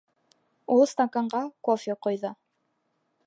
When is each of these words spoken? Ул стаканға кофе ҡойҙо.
Ул 0.75 0.81
стаканға 0.93 1.43
кофе 1.69 1.97
ҡойҙо. 2.07 2.35